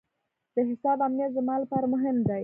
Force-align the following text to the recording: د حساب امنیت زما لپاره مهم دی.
د 0.55 0.57
حساب 0.69 0.97
امنیت 1.07 1.31
زما 1.37 1.55
لپاره 1.63 1.85
مهم 1.93 2.17
دی. 2.27 2.39